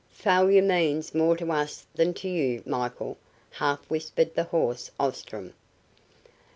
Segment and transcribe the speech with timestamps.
[0.13, 3.17] "Failure means more to us than to you, Michael,"
[3.51, 5.53] half whispered the hoarse Ostrom.